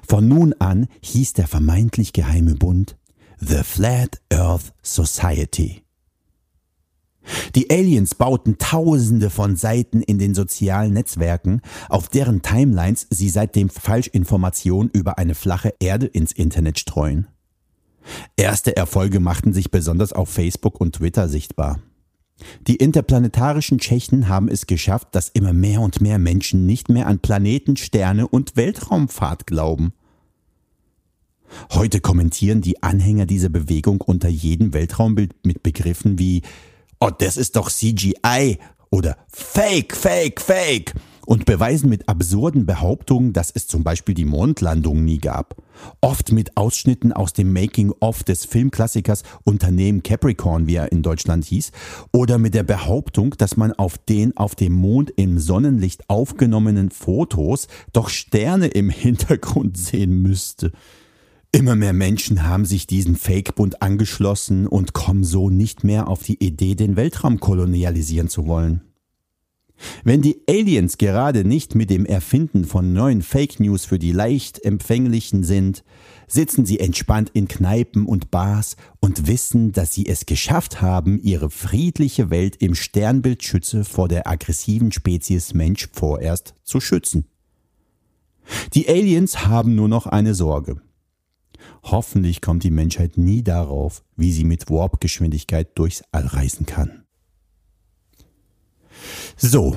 Von 0.06 0.28
nun 0.28 0.54
an 0.58 0.88
hieß 1.02 1.34
der 1.34 1.46
vermeintlich 1.46 2.12
geheime 2.12 2.54
Bund 2.54 2.96
The 3.38 3.62
Flat 3.62 4.20
Earth 4.32 4.72
Society. 4.82 5.82
Die 7.54 7.70
Aliens 7.70 8.14
bauten 8.14 8.58
tausende 8.58 9.30
von 9.30 9.56
Seiten 9.56 10.02
in 10.02 10.18
den 10.18 10.34
sozialen 10.34 10.92
Netzwerken, 10.92 11.60
auf 11.88 12.08
deren 12.08 12.42
Timelines 12.42 13.06
sie 13.10 13.28
seitdem 13.28 13.68
Falschinformationen 13.68 14.90
über 14.92 15.18
eine 15.18 15.34
flache 15.34 15.74
Erde 15.78 16.06
ins 16.06 16.32
Internet 16.32 16.78
streuen. 16.78 17.28
Erste 18.36 18.76
Erfolge 18.76 19.20
machten 19.20 19.52
sich 19.52 19.70
besonders 19.70 20.12
auf 20.12 20.28
Facebook 20.28 20.80
und 20.80 20.96
Twitter 20.96 21.28
sichtbar. 21.28 21.80
Die 22.66 22.76
interplanetarischen 22.76 23.78
Tschechen 23.78 24.28
haben 24.28 24.48
es 24.48 24.66
geschafft, 24.66 25.08
dass 25.12 25.28
immer 25.28 25.52
mehr 25.52 25.80
und 25.80 26.00
mehr 26.00 26.18
Menschen 26.18 26.66
nicht 26.66 26.88
mehr 26.88 27.06
an 27.06 27.20
Planeten, 27.20 27.76
Sterne 27.76 28.28
und 28.28 28.56
Weltraumfahrt 28.56 29.46
glauben. 29.46 29.92
Heute 31.72 32.00
kommentieren 32.00 32.62
die 32.62 32.82
Anhänger 32.82 33.26
dieser 33.26 33.50
Bewegung 33.50 34.00
unter 34.00 34.28
jedem 34.28 34.72
Weltraumbild 34.72 35.34
mit 35.44 35.62
Begriffen 35.62 36.18
wie 36.18 36.42
Oh, 37.00 37.10
das 37.10 37.36
ist 37.36 37.56
doch 37.56 37.68
CGI 37.68 38.58
oder 38.90 39.16
Fake, 39.28 39.96
Fake, 39.96 40.40
Fake 40.40 40.94
und 41.26 41.44
beweisen 41.44 41.88
mit 41.88 42.08
absurden 42.08 42.66
Behauptungen, 42.66 43.32
dass 43.32 43.50
es 43.50 43.66
zum 43.66 43.84
Beispiel 43.84 44.14
die 44.14 44.24
Mondlandung 44.24 45.04
nie 45.04 45.18
gab. 45.18 45.56
Oft 46.00 46.32
mit 46.32 46.56
Ausschnitten 46.56 47.12
aus 47.12 47.32
dem 47.32 47.52
Making-of 47.52 48.24
des 48.24 48.44
Filmklassikers 48.44 49.22
Unternehmen 49.44 50.02
Capricorn, 50.02 50.66
wie 50.66 50.76
er 50.76 50.92
in 50.92 51.02
Deutschland 51.02 51.44
hieß, 51.44 51.72
oder 52.12 52.38
mit 52.38 52.54
der 52.54 52.62
Behauptung, 52.62 53.34
dass 53.38 53.56
man 53.56 53.72
auf 53.72 53.98
den 53.98 54.36
auf 54.36 54.54
dem 54.54 54.72
Mond 54.72 55.10
im 55.16 55.38
Sonnenlicht 55.38 56.08
aufgenommenen 56.08 56.90
Fotos 56.90 57.68
doch 57.92 58.08
Sterne 58.08 58.68
im 58.68 58.90
Hintergrund 59.02 59.76
sehen 59.76 60.22
müsste. 60.22 60.72
Immer 61.54 61.76
mehr 61.76 61.92
Menschen 61.92 62.44
haben 62.44 62.64
sich 62.64 62.86
diesem 62.86 63.14
Fake-Bund 63.14 63.82
angeschlossen 63.82 64.66
und 64.66 64.94
kommen 64.94 65.22
so 65.22 65.50
nicht 65.50 65.84
mehr 65.84 66.08
auf 66.08 66.22
die 66.22 66.42
Idee, 66.42 66.74
den 66.74 66.96
Weltraum 66.96 67.40
kolonialisieren 67.40 68.28
zu 68.28 68.46
wollen. 68.46 68.80
Wenn 70.04 70.22
die 70.22 70.40
Aliens 70.48 70.98
gerade 70.98 71.44
nicht 71.44 71.74
mit 71.74 71.90
dem 71.90 72.06
Erfinden 72.06 72.64
von 72.64 72.92
neuen 72.92 73.22
Fake 73.22 73.60
News 73.60 73.84
für 73.84 73.98
die 73.98 74.12
leicht 74.12 74.64
empfänglichen 74.64 75.44
sind, 75.44 75.84
sitzen 76.26 76.64
sie 76.64 76.80
entspannt 76.80 77.30
in 77.34 77.48
Kneipen 77.48 78.06
und 78.06 78.30
Bars 78.30 78.76
und 79.00 79.26
wissen, 79.26 79.72
dass 79.72 79.92
sie 79.92 80.06
es 80.06 80.26
geschafft 80.26 80.80
haben, 80.80 81.20
ihre 81.22 81.50
friedliche 81.50 82.30
Welt 82.30 82.56
im 82.56 82.74
Sternbild 82.74 83.42
Schütze 83.42 83.84
vor 83.84 84.08
der 84.08 84.26
aggressiven 84.26 84.92
Spezies 84.92 85.54
Mensch 85.54 85.88
vorerst 85.92 86.54
zu 86.62 86.80
schützen. 86.80 87.26
Die 88.74 88.88
Aliens 88.88 89.46
haben 89.46 89.74
nur 89.74 89.88
noch 89.88 90.06
eine 90.06 90.34
Sorge. 90.34 90.80
Hoffentlich 91.84 92.40
kommt 92.40 92.64
die 92.64 92.70
Menschheit 92.70 93.18
nie 93.18 93.42
darauf, 93.42 94.02
wie 94.16 94.32
sie 94.32 94.44
mit 94.44 94.70
Warp-Geschwindigkeit 94.70 95.76
durchs 95.76 96.02
All 96.12 96.26
reisen 96.26 96.66
kann. 96.66 97.01
So, 99.44 99.76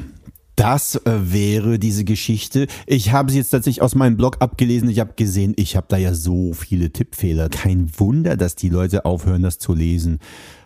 das 0.56 0.93
äh, 0.95 1.34
wäre 1.34 1.80
diese 1.80 2.04
Geschichte. 2.04 2.67
Ich 2.86 3.12
habe 3.12 3.32
sie 3.32 3.39
jetzt 3.39 3.49
tatsächlich 3.49 3.82
aus 3.82 3.95
meinem 3.95 4.15
Blog 4.15 4.38
abgelesen. 4.39 4.89
Ich 4.89 4.99
habe 4.99 5.13
gesehen, 5.15 5.54
ich 5.58 5.75
habe 5.75 5.88
da 5.89 5.97
ja 5.97 6.13
so 6.13 6.54
viele 6.54 6.91
Tippfehler. 6.91 7.49
Kein 7.49 7.89
Wunder, 7.97 8.38
dass 8.38 8.56
die 8.56 8.69
Leute 8.69 9.06
aufhören, 9.06 9.41
das 9.41 9.58
zu 9.58 9.73
lesen. 9.73 10.19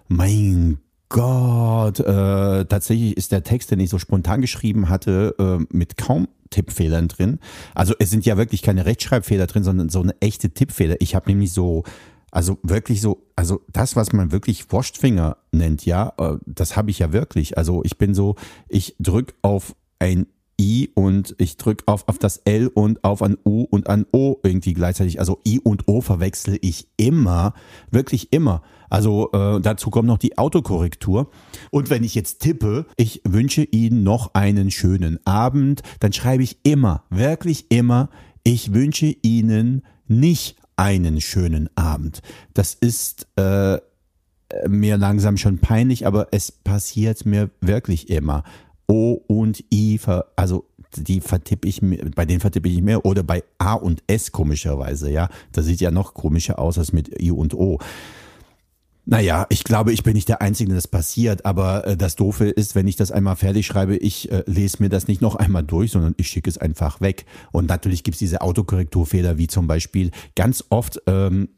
Mein 0.09 0.79
Gott, 1.07 2.01
äh, 2.01 2.65
tatsächlich 2.65 3.15
ist 3.15 3.31
der 3.31 3.45
Text, 3.45 3.71
den 3.71 3.79
ich 3.79 3.89
so 3.89 3.99
spontan 3.99 4.41
geschrieben 4.41 4.89
hatte, 4.89 5.33
äh, 5.39 5.65
mit 5.73 5.95
kaum 5.95 6.27
Tippfehlern 6.49 7.07
drin. 7.07 7.39
Also 7.75 7.93
es 7.99 8.09
sind 8.09 8.25
ja 8.25 8.35
wirklich 8.35 8.63
keine 8.63 8.85
Rechtschreibfehler 8.85 9.47
drin, 9.47 9.63
sondern 9.63 9.87
so 9.87 10.01
eine 10.01 10.13
echte 10.19 10.49
Tippfehler. 10.49 10.97
Ich 10.99 11.15
habe 11.15 11.29
nämlich 11.29 11.53
so 11.53 11.85
also 12.31 12.57
wirklich 12.63 13.01
so, 13.01 13.25
also 13.35 13.61
das, 13.71 13.95
was 13.95 14.13
man 14.13 14.31
wirklich 14.31 14.71
Wurstfinger 14.71 15.37
nennt, 15.51 15.85
ja, 15.85 16.13
äh, 16.17 16.37
das 16.45 16.75
habe 16.75 16.91
ich 16.91 16.99
ja 16.99 17.11
wirklich. 17.13 17.57
Also 17.57 17.83
ich 17.83 17.97
bin 17.97 18.13
so, 18.13 18.35
ich 18.67 18.95
drück 18.99 19.33
auf 19.41 19.75
ein 19.99 20.27
I 20.59 20.91
und 20.93 21.35
ich 21.37 21.55
drück 21.55 21.83
auf, 21.85 22.07
auf 22.07 22.19
das 22.19 22.37
L 22.43 22.67
und 22.67 23.03
auf 23.03 23.21
ein 23.21 23.37
U 23.45 23.63
und 23.63 23.87
ein 23.87 24.05
O 24.11 24.37
irgendwie 24.43 24.73
gleichzeitig. 24.73 25.19
Also 25.19 25.39
I 25.47 25.59
und 25.59 25.87
O 25.87 26.01
verwechsel 26.01 26.57
ich 26.61 26.87
immer, 26.97 27.53
wirklich 27.91 28.33
immer. 28.33 28.61
Also 28.89 29.31
äh, 29.31 29.61
dazu 29.61 29.89
kommt 29.89 30.07
noch 30.07 30.17
die 30.17 30.37
Autokorrektur. 30.37 31.29
Und 31.71 31.89
wenn 31.89 32.03
ich 32.03 32.13
jetzt 32.13 32.39
tippe, 32.41 32.85
ich 32.97 33.21
wünsche 33.23 33.63
Ihnen 33.63 34.03
noch 34.03 34.33
einen 34.33 34.69
schönen 34.69 35.25
Abend, 35.25 35.81
dann 36.01 36.11
schreibe 36.11 36.43
ich 36.43 36.57
immer, 36.63 37.03
wirklich 37.09 37.71
immer, 37.71 38.09
ich 38.43 38.73
wünsche 38.73 39.15
Ihnen 39.21 39.83
nicht 40.07 40.57
einen 40.79 41.19
schönen 41.19 41.69
Abend. 41.75 42.21
Das 42.53 42.73
ist 42.73 43.27
äh, 43.35 43.79
mir 44.65 44.97
langsam 44.97 45.35
schon 45.35 45.59
peinlich, 45.59 46.07
aber 46.07 46.29
es 46.31 46.53
passiert 46.53 47.25
mir 47.25 47.49
wirklich 47.59 48.09
immer. 48.09 48.45
O 48.87 49.19
und 49.27 49.61
I, 49.73 49.99
also 50.37 50.65
die 50.95 51.19
vertippe 51.19 51.67
ich 51.67 51.81
mir, 51.81 52.09
bei 52.15 52.25
denen 52.25 52.39
vertippe 52.39 52.69
ich 52.69 52.81
mehr 52.81 53.05
oder 53.05 53.23
bei 53.23 53.43
A 53.57 53.73
und 53.73 54.01
S 54.07 54.31
komischerweise, 54.31 55.11
ja. 55.11 55.27
Das 55.51 55.65
sieht 55.65 55.81
ja 55.81 55.91
noch 55.91 56.13
komischer 56.13 56.57
aus 56.57 56.77
als 56.77 56.93
mit 56.93 57.21
I 57.21 57.31
und 57.31 57.53
O. 57.53 57.79
Naja, 59.11 59.47
ich 59.49 59.63
glaube, 59.63 59.91
ich 59.91 60.03
bin 60.03 60.13
nicht 60.13 60.29
der 60.29 60.39
Einzige, 60.43 60.71
das 60.71 60.87
passiert, 60.87 61.43
aber 61.43 61.87
äh, 61.87 61.97
das 61.97 62.15
Doofe 62.15 62.45
ist, 62.45 62.75
wenn 62.75 62.87
ich 62.87 62.95
das 62.95 63.11
einmal 63.11 63.35
fertig 63.35 63.65
schreibe, 63.65 63.97
ich 63.97 64.31
äh, 64.31 64.43
lese 64.45 64.83
mir 64.83 64.89
das 64.89 65.07
nicht 65.07 65.19
noch 65.19 65.35
einmal 65.35 65.63
durch, 65.63 65.93
sondern 65.93 66.13
ich 66.17 66.27
schicke 66.27 66.47
es 66.47 66.59
einfach 66.59 67.01
weg. 67.01 67.25
Und 67.51 67.67
natürlich 67.67 68.03
gibt's 68.03 68.19
diese 68.19 68.41
Autokorrekturfehler, 68.41 69.39
wie 69.39 69.47
zum 69.47 69.65
Beispiel 69.65 70.11
ganz 70.35 70.63
oft 70.69 71.01
ähm, 71.07 71.49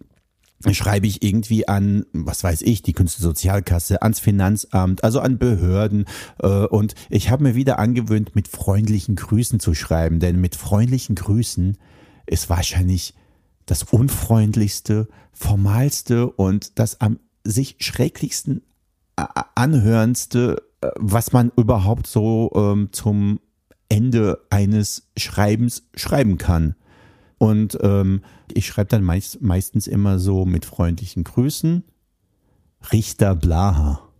schreibe 0.71 1.07
ich 1.07 1.23
irgendwie 1.23 1.67
an, 1.67 2.05
was 2.13 2.41
weiß 2.41 2.61
ich, 2.61 2.83
die 2.83 2.93
Künstlersozialkasse, 2.93 4.01
ans 4.01 4.21
Finanzamt, 4.21 5.03
also 5.03 5.19
an 5.19 5.37
Behörden. 5.37 6.05
Äh, 6.41 6.47
und 6.47 6.95
ich 7.09 7.31
habe 7.31 7.43
mir 7.43 7.55
wieder 7.55 7.79
angewöhnt, 7.79 8.33
mit 8.33 8.47
freundlichen 8.47 9.17
Grüßen 9.17 9.59
zu 9.59 9.73
schreiben, 9.73 10.21
denn 10.21 10.39
mit 10.39 10.55
freundlichen 10.55 11.15
Grüßen 11.15 11.77
ist 12.27 12.49
wahrscheinlich 12.49 13.13
das 13.65 13.83
unfreundlichste, 13.83 15.09
formalste 15.33 16.29
und 16.29 16.79
das 16.79 17.01
am 17.01 17.19
sich 17.43 17.77
schrecklichsten 17.79 18.63
anhörendste 19.15 20.63
äh, 20.81 20.89
was 20.95 21.31
man 21.31 21.51
überhaupt 21.55 22.07
so 22.07 22.51
ähm, 22.55 22.89
zum 22.91 23.39
Ende 23.89 24.39
eines 24.49 25.09
Schreibens 25.17 25.83
schreiben 25.95 26.37
kann. 26.37 26.75
Und 27.37 27.77
ähm, 27.81 28.21
ich 28.53 28.67
schreibe 28.67 28.89
dann 28.89 29.03
meist, 29.03 29.41
meistens 29.41 29.87
immer 29.87 30.19
so 30.19 30.45
mit 30.45 30.65
freundlichen 30.65 31.23
Grüßen. 31.23 31.83
Richter 32.91 33.35
Blaha 33.35 34.10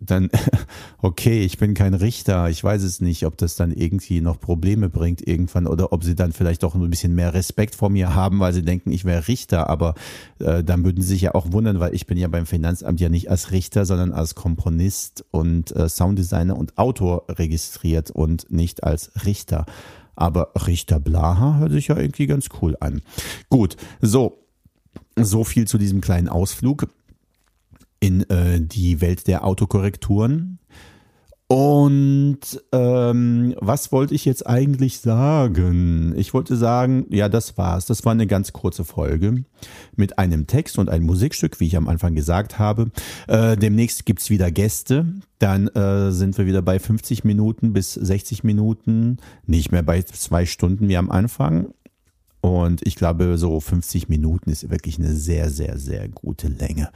dann, 0.00 0.30
okay, 1.02 1.42
ich 1.42 1.58
bin 1.58 1.74
kein 1.74 1.94
Richter, 1.94 2.48
ich 2.48 2.62
weiß 2.62 2.82
es 2.82 3.00
nicht, 3.00 3.26
ob 3.26 3.36
das 3.36 3.56
dann 3.56 3.72
irgendwie 3.72 4.20
noch 4.20 4.40
Probleme 4.40 4.88
bringt 4.88 5.26
irgendwann 5.26 5.66
oder 5.66 5.92
ob 5.92 6.04
sie 6.04 6.14
dann 6.14 6.32
vielleicht 6.32 6.62
doch 6.62 6.74
ein 6.74 6.90
bisschen 6.90 7.14
mehr 7.14 7.34
Respekt 7.34 7.74
vor 7.74 7.90
mir 7.90 8.14
haben, 8.14 8.40
weil 8.40 8.52
sie 8.52 8.62
denken, 8.62 8.92
ich 8.92 9.04
wäre 9.04 9.28
Richter, 9.28 9.68
aber 9.68 9.94
äh, 10.38 10.62
dann 10.62 10.84
würden 10.84 11.02
sie 11.02 11.08
sich 11.08 11.22
ja 11.22 11.34
auch 11.34 11.52
wundern, 11.52 11.80
weil 11.80 11.94
ich 11.94 12.06
bin 12.06 12.18
ja 12.18 12.28
beim 12.28 12.46
Finanzamt 12.46 13.00
ja 13.00 13.08
nicht 13.08 13.30
als 13.30 13.50
Richter, 13.50 13.84
sondern 13.84 14.12
als 14.12 14.34
Komponist 14.34 15.24
und 15.30 15.74
äh, 15.74 15.88
Sounddesigner 15.88 16.56
und 16.56 16.78
Autor 16.78 17.24
registriert 17.28 18.10
und 18.10 18.50
nicht 18.50 18.84
als 18.84 19.10
Richter. 19.24 19.66
Aber 20.14 20.50
Richter 20.66 20.98
Blaha 20.98 21.58
hört 21.58 21.72
sich 21.72 21.88
ja 21.88 21.96
irgendwie 21.96 22.26
ganz 22.26 22.48
cool 22.60 22.76
an. 22.80 23.02
Gut, 23.50 23.76
so, 24.00 24.44
so 25.16 25.44
viel 25.44 25.68
zu 25.68 25.78
diesem 25.78 26.00
kleinen 26.00 26.28
Ausflug 26.28 26.88
in 28.00 28.28
äh, 28.30 28.60
die 28.60 29.00
Welt 29.00 29.26
der 29.26 29.44
Autokorrekturen. 29.44 30.58
Und 31.50 32.40
ähm, 32.72 33.54
was 33.58 33.90
wollte 33.90 34.14
ich 34.14 34.26
jetzt 34.26 34.46
eigentlich 34.46 35.00
sagen? 35.00 36.12
Ich 36.14 36.34
wollte 36.34 36.56
sagen, 36.56 37.06
ja, 37.08 37.30
das 37.30 37.56
war's. 37.56 37.86
Das 37.86 38.04
war 38.04 38.12
eine 38.12 38.26
ganz 38.26 38.52
kurze 38.52 38.84
Folge 38.84 39.44
mit 39.96 40.18
einem 40.18 40.46
Text 40.46 40.78
und 40.78 40.90
einem 40.90 41.06
Musikstück, 41.06 41.58
wie 41.58 41.66
ich 41.66 41.78
am 41.78 41.88
Anfang 41.88 42.14
gesagt 42.14 42.58
habe. 42.58 42.90
Äh, 43.28 43.56
demnächst 43.56 44.04
gibt's 44.04 44.28
wieder 44.28 44.50
Gäste. 44.50 45.06
Dann 45.38 45.68
äh, 45.68 46.12
sind 46.12 46.36
wir 46.36 46.44
wieder 46.44 46.60
bei 46.60 46.78
50 46.78 47.24
Minuten 47.24 47.72
bis 47.72 47.94
60 47.94 48.44
Minuten, 48.44 49.16
nicht 49.46 49.72
mehr 49.72 49.82
bei 49.82 50.02
zwei 50.02 50.44
Stunden 50.44 50.86
wie 50.88 50.98
am 50.98 51.10
Anfang. 51.10 51.72
Und 52.42 52.86
ich 52.86 52.94
glaube, 52.94 53.38
so 53.38 53.58
50 53.58 54.10
Minuten 54.10 54.50
ist 54.50 54.68
wirklich 54.70 54.98
eine 54.98 55.14
sehr, 55.14 55.48
sehr, 55.48 55.78
sehr 55.78 56.08
gute 56.08 56.48
Länge. 56.48 56.90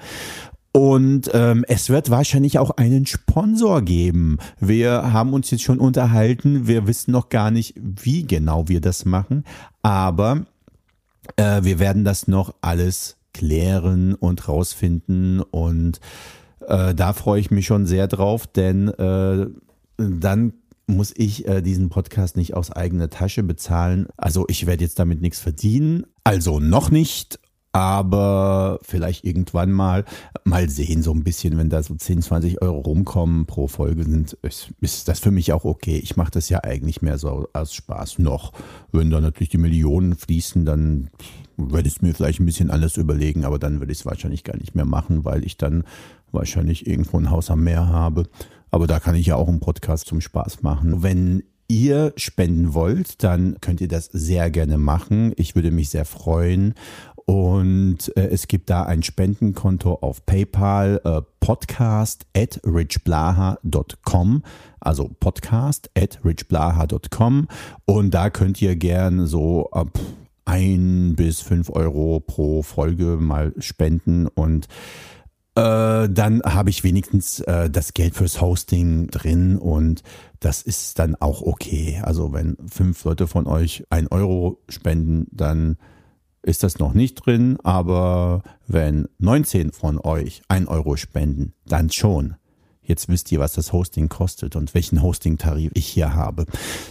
Und 0.73 1.31
ähm, 1.35 1.65
es 1.69 1.91
wird 1.91 2.09
wahrscheinlich 2.09 2.59
auch 2.59 2.71
einen 2.71 3.05
Sponsor 3.05 3.83
geben. 3.83 4.39
Wir 4.59 5.13
haben 5.13 5.35
uns 5.35 5.51
jetzt 5.51 5.63
schon 5.63 5.79
unterhalten. 5.79 6.67
Wir 6.67 6.87
wissen 6.87 7.13
noch 7.13 7.29
gar 7.29 7.51
nicht, 7.51 7.75
wie 7.77 8.27
genau 8.27 8.69
wir 8.69 8.81
das 8.81 9.05
machen. 9.05 9.45
Aber 9.83 10.47
äh, 11.37 11.63
wir 11.63 11.79
werden 11.79 12.05
das 12.05 12.27
noch 12.27 12.55
alles 12.63 13.19
klären 13.35 14.15
und 14.15 14.49
rausfinden. 14.49 15.41
Und 15.41 16.01
äh, 16.67 16.95
da 16.95 17.13
freue 17.13 17.41
ich 17.41 17.51
mich 17.51 17.67
schon 17.67 17.85
sehr 17.85 18.09
drauf, 18.09 18.47
denn 18.47 18.89
äh, 18.89 19.47
dann 19.99 20.55
muss 20.87 21.13
ich 21.17 21.47
äh, 21.47 21.61
diesen 21.61 21.91
Podcast 21.91 22.37
nicht 22.37 22.55
aus 22.55 22.71
eigener 22.71 23.11
Tasche 23.11 23.43
bezahlen. 23.43 24.07
Also 24.17 24.47
ich 24.49 24.67
werde 24.67 24.85
jetzt 24.85 24.99
damit 24.99 25.21
nichts 25.21 25.39
verdienen. 25.39 26.07
Also 26.25 26.61
noch 26.61 26.91
nicht 26.91 27.39
aber 27.73 28.79
vielleicht 28.83 29.25
irgendwann 29.25 29.73
mal 29.73 30.05
mal 30.45 30.69
sehen, 30.69 31.03
so 31.03 31.13
ein 31.13 31.25
bisschen, 31.25 31.57
wenn 31.57 31.71
da 31.71 31.83
so 31.83 31.95
10, 31.95 32.23
20 32.23 32.63
Euro 32.63 32.81
rumkommen 32.81 33.47
pro 33.47 33.67
Folge 33.67 34.05
sind, 34.05 34.35
ist, 34.43 34.73
ist 34.81 35.09
das 35.09 35.21
für 35.21 35.31
mich 35.31 35.53
auch 35.53 35.65
okay. 35.65 35.99
Ich 36.03 36.17
mache 36.17 36.31
das 36.31 36.51
ja 36.51 36.63
eigentlich 36.63 37.01
mehr 37.01 37.19
so 37.19 37.49
als 37.55 37.73
Spaß 37.75 38.19
noch. 38.19 38.53
Wenn 38.93 39.11
da 39.11 39.21
natürlich 39.21 39.49
die 39.49 39.59
Millionen 39.59 40.17
fließen, 40.17 40.67
dann 40.67 41.11
würde 41.57 41.89
ich 41.89 41.97
es 41.97 42.03
mir 42.03 42.15
vielleicht 42.15 42.41
ein 42.41 42.47
bisschen 42.47 42.71
anders 42.71 42.97
überlegen, 42.97 43.45
aber 43.45 43.59
dann 43.59 43.81
würde 43.81 43.93
ich 43.93 44.01
es 44.01 44.07
wahrscheinlich 44.07 44.45
gar 44.45 44.57
nicht 44.57 44.75
mehr 44.75 44.85
machen, 44.85 45.25
weil 45.25 45.45
ich 45.45 45.57
dann 45.57 45.85
wahrscheinlich 46.31 46.87
irgendwo 46.87 47.19
ein 47.19 47.31
Haus 47.31 47.51
am 47.51 47.65
Meer 47.65 47.89
habe. 47.89 48.25
Aber 48.71 48.87
da 48.87 49.01
kann 49.01 49.15
ich 49.15 49.27
ja 49.27 49.37
auch 49.37 49.49
einen 49.49 49.61
Podcast 49.61 50.07
zum 50.07 50.21
Spaß 50.21 50.63
machen. 50.63 51.03
Wenn 51.03 51.43
ihr 51.69 52.13
spenden 52.17 52.75
wollt, 52.75 53.23
dann 53.23 53.57
könnt 53.61 53.81
ihr 53.81 53.89
das 53.89 54.07
sehr 54.07 54.51
gerne 54.51 54.77
machen. 54.77 55.33
Ich 55.37 55.55
würde 55.55 55.71
mich 55.71 55.89
sehr 55.89 56.05
freuen. 56.05 56.75
Und 57.27 58.17
äh, 58.17 58.29
es 58.29 58.49
gibt 58.49 58.71
da 58.71 58.85
ein 58.85 59.03
Spendenkonto 59.03 59.95
auf 59.95 60.27
PayPal, 60.27 61.01
äh, 61.05 61.23
podcast 61.41 62.27
at 62.37 62.61
richblaha.com, 62.65 64.43
also 64.81 65.11
podcast 65.21 65.91
at 65.97 66.21
richblaha.com. 66.25 67.49
Und 67.85 68.11
da 68.13 68.31
könnt 68.31 68.61
ihr 68.61 68.77
gern 68.77 69.27
so 69.27 69.71
ab 69.71 69.99
ein 70.45 71.15
bis 71.17 71.41
fünf 71.41 71.71
Euro 71.71 72.21
pro 72.21 72.63
Folge 72.63 73.17
mal 73.17 73.55
spenden 73.59 74.27
und 74.27 74.67
äh, 75.55 76.09
dann 76.09 76.43
habe 76.45 76.71
ich 76.71 76.83
wenigstens 76.83 77.41
äh, 77.41 77.69
das 77.69 77.93
Geld 77.93 78.15
fürs 78.15 78.41
Hosting 78.41 79.09
drin 79.09 79.59
und 79.59 80.03
das 80.41 80.63
ist 80.63 80.99
dann 80.99 81.15
auch 81.17 81.43
okay. 81.43 82.01
Also 82.03 82.33
wenn 82.33 82.57
fünf 82.69 83.05
Leute 83.05 83.27
von 83.27 83.47
euch 83.47 83.85
ein 83.91 84.09
Euro 84.09 84.59
spenden, 84.69 85.27
dann 85.31 85.77
ist 86.43 86.63
das 86.63 86.79
noch 86.79 86.95
nicht 86.95 87.15
drin, 87.15 87.59
aber 87.63 88.43
wenn 88.67 89.09
19 89.19 89.73
von 89.73 89.99
euch 89.99 90.43
ein 90.49 90.67
Euro 90.67 90.97
spenden, 90.97 91.53
dann 91.67 91.91
schon. 91.91 92.37
Jetzt 92.85 93.09
wisst 93.09 93.31
ihr, 93.31 93.39
was 93.39 93.53
das 93.53 93.73
Hosting 93.73 94.09
kostet 94.09 94.57
und 94.57 94.75
welchen 94.75 95.03
Hosting-Tarif 95.03 95.71
ich 95.75 95.87
hier 95.87 96.15
habe. 96.15 96.47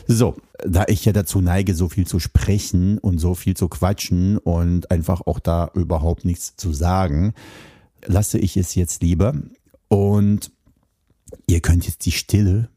So, 0.08 0.38
da 0.66 0.86
ich 0.88 1.04
ja 1.04 1.12
dazu 1.12 1.42
neige, 1.42 1.76
so 1.76 1.90
viel 1.90 2.08
zu 2.08 2.20
sprechen 2.20 2.98
und 2.98 3.18
so 3.18 3.36
viel 3.36 3.58
zu 3.58 3.68
quatschen 3.68 4.38
und 4.38 4.90
einfach 4.90 5.22
auch 5.22 5.40
da 5.40 5.70
überhaupt 5.74 6.24
nichts 6.24 6.56
zu 6.56 6.72
sagen, 6.72 7.34
lasse 8.06 8.40
ich 8.40 8.56
es 8.56 8.74
jetzt 8.76 9.04
lieber. 9.04 9.34
Und 9.90 10.52
ihr 11.46 11.60
könnt 11.60 11.86
jetzt 11.86 12.06
die 12.06 12.14
Stille 12.14 12.70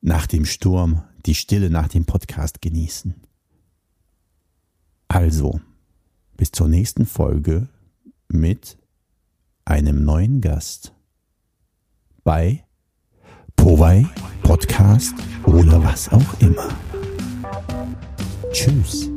nach 0.00 0.28
dem 0.28 0.44
Sturm, 0.44 1.02
die 1.26 1.34
Stille 1.34 1.68
nach 1.68 1.88
dem 1.88 2.04
Podcast 2.04 2.62
genießen. 2.62 3.14
Also, 5.08 5.60
bis 6.36 6.52
zur 6.52 6.68
nächsten 6.68 7.06
Folge 7.06 7.68
mit 8.28 8.78
einem 9.64 10.04
neuen 10.04 10.40
Gast 10.40 10.92
bei 12.24 12.64
Powai, 13.56 14.06
Podcast 14.42 15.14
oder 15.44 15.82
was 15.82 16.10
auch 16.10 16.40
immer. 16.40 16.68
Tschüss. 18.52 19.10